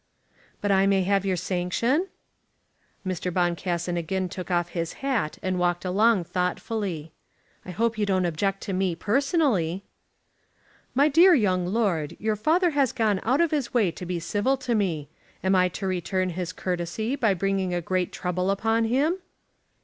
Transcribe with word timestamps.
"But 0.61 0.71
I 0.71 0.87
may 0.87 1.03
have 1.03 1.27
your 1.27 1.35
sanction?" 1.35 2.07
Mr. 3.05 3.31
Boncassen 3.31 3.97
again 3.97 4.29
took 4.29 4.49
off 4.49 4.69
his 4.69 4.93
hat 5.05 5.37
and 5.43 5.59
walked 5.59 5.85
along 5.85 6.23
thoughtfully. 6.23 7.11
"I 7.67 7.69
hope 7.69 7.99
you 7.99 8.07
don't 8.07 8.25
object 8.25 8.61
to 8.61 8.73
me 8.73 8.95
personally." 8.95 9.83
"My 10.95 11.07
dear 11.07 11.35
young 11.35 11.67
lord, 11.67 12.17
your 12.19 12.35
father 12.35 12.71
has 12.71 12.91
gone 12.91 13.19
out 13.21 13.41
of 13.41 13.51
his 13.51 13.75
way 13.75 13.91
to 13.91 14.05
be 14.07 14.19
civil 14.19 14.57
to 14.57 14.73
me. 14.73 15.07
Am 15.43 15.53
I 15.53 15.69
to 15.69 15.85
return 15.85 16.29
his 16.31 16.51
courtesy 16.51 17.15
by 17.15 17.35
bringing 17.35 17.71
a 17.71 17.79
great 17.79 18.11
trouble 18.11 18.49
upon 18.49 18.85
him?" 18.85 19.19